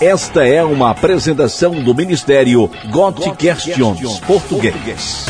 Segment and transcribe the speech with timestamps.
[0.00, 5.24] Esta é uma apresentação do Ministério God Questions Português.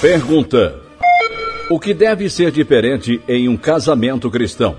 [0.00, 0.80] Pergunta:
[1.68, 4.76] O que deve ser diferente em um casamento cristão?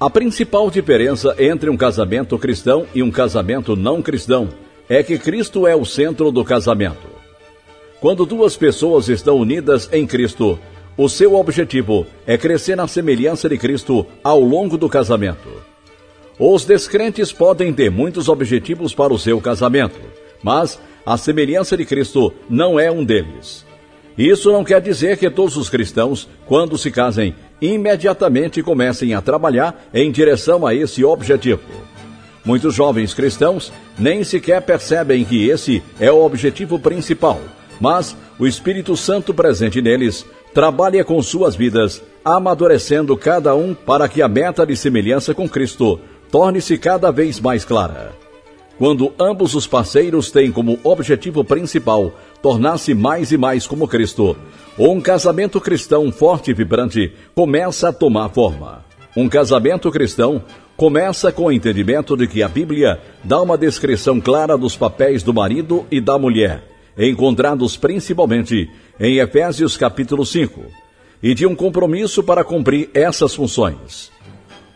[0.00, 4.48] A principal diferença entre um casamento cristão e um casamento não cristão
[4.88, 7.06] é que Cristo é o centro do casamento.
[8.00, 10.58] Quando duas pessoas estão unidas em Cristo,
[10.96, 15.75] o seu objetivo é crescer na semelhança de Cristo ao longo do casamento.
[16.38, 19.98] Os descrentes podem ter muitos objetivos para o seu casamento,
[20.42, 23.64] mas a semelhança de Cristo não é um deles.
[24.18, 29.88] Isso não quer dizer que todos os cristãos, quando se casem, imediatamente comecem a trabalhar
[29.94, 31.62] em direção a esse objetivo.
[32.44, 37.40] Muitos jovens cristãos nem sequer percebem que esse é o objetivo principal,
[37.80, 40.24] mas o Espírito Santo presente neles
[40.56, 46.00] trabalha com suas vidas, amadurecendo cada um para que a meta de semelhança com Cristo
[46.30, 48.12] torne-se cada vez mais clara.
[48.78, 54.36] Quando ambos os parceiros têm como objetivo principal tornar-se mais e mais como Cristo,
[54.78, 58.84] um casamento cristão forte e vibrante começa a tomar forma.
[59.16, 60.42] Um casamento cristão
[60.76, 65.32] começa com o entendimento de que a Bíblia dá uma descrição clara dos papéis do
[65.32, 66.62] marido e da mulher,
[66.98, 68.68] encontrados principalmente
[69.00, 70.60] em Efésios capítulo 5,
[71.22, 74.12] e de um compromisso para cumprir essas funções.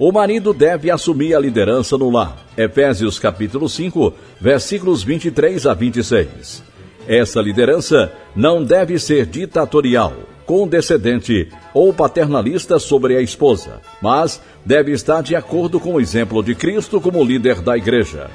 [0.00, 2.34] O marido deve assumir a liderança no lar.
[2.56, 6.62] Efésios capítulo 5, versículos 23 a 26.
[7.06, 10.14] Essa liderança não deve ser ditatorial,
[10.46, 16.54] condescendente ou paternalista sobre a esposa, mas deve estar de acordo com o exemplo de
[16.54, 18.30] Cristo como líder da igreja.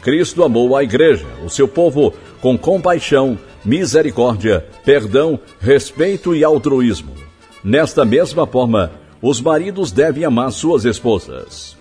[0.00, 7.12] Cristo amou a igreja, o seu povo, com compaixão, misericórdia, perdão, respeito e altruísmo.
[7.62, 8.90] Nesta mesma forma,
[9.22, 11.76] os maridos devem amar suas esposas.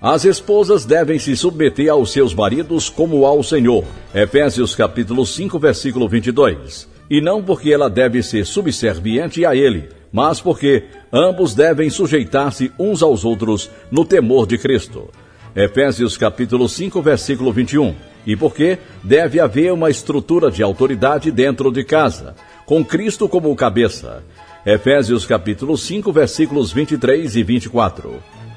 [0.00, 3.84] As esposas devem se submeter aos seus maridos como ao Senhor.
[4.14, 6.88] Efésios capítulo 5, versículo 22.
[7.08, 13.02] E não porque ela deve ser subserviente a ele, mas porque ambos devem sujeitar-se uns
[13.02, 15.08] aos outros no temor de Cristo.
[15.56, 17.94] Efésios capítulo 5, versículo 21.
[18.26, 22.34] E porque deve haver uma estrutura de autoridade dentro de casa,
[22.66, 24.22] com Cristo como cabeça.
[24.66, 28.14] Efésios capítulo 5, versículos 23 e 24.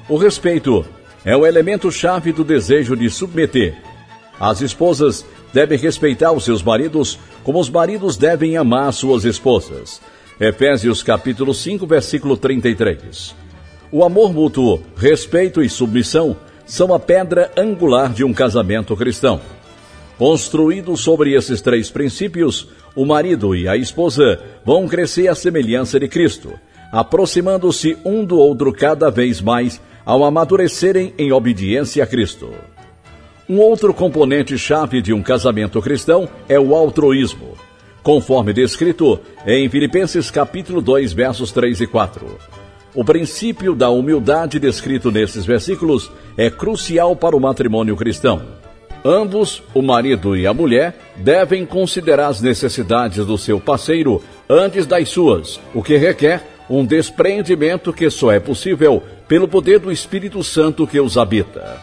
[0.08, 0.82] O respeito
[1.22, 3.76] é o elemento chave do desejo de submeter.
[4.40, 10.00] As esposas devem respeitar os seus maridos como os maridos devem amar suas esposas.
[10.40, 13.34] Efésios capítulo 5, versículo 33.
[13.92, 19.42] O amor mútuo, respeito e submissão são a pedra angular de um casamento cristão.
[20.16, 26.08] Construído sobre esses três princípios, o marido e a esposa vão crescer à semelhança de
[26.08, 26.54] Cristo,
[26.90, 32.50] aproximando-se um do outro cada vez mais ao amadurecerem em obediência a Cristo.
[33.48, 37.56] Um outro componente chave de um casamento cristão é o altruísmo,
[38.02, 42.26] conforme descrito em Filipenses capítulo 2, versos 3 e 4.
[42.96, 48.67] O princípio da humildade descrito nesses versículos é crucial para o matrimônio cristão.
[49.04, 55.08] Ambos, o marido e a mulher, devem considerar as necessidades do seu parceiro antes das
[55.08, 60.86] suas, o que requer um despreendimento que só é possível pelo poder do Espírito Santo
[60.86, 61.78] que os habita.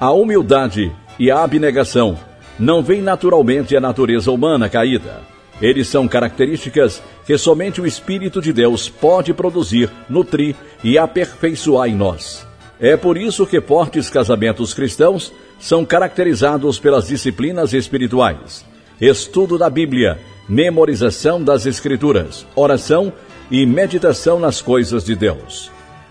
[0.00, 2.18] A humildade e a abnegação
[2.58, 5.20] não vêm naturalmente da natureza humana caída.
[5.60, 11.94] Eles são características que somente o Espírito de Deus pode produzir, nutrir e aperfeiçoar em
[11.94, 12.46] nós.
[12.78, 18.64] É por isso que fortes casamentos cristãos são caracterizados pelas disciplinas espirituais:
[19.00, 23.12] estudo da Bíblia, memorização das Escrituras, oração
[23.50, 25.70] e meditação nas coisas de Deus.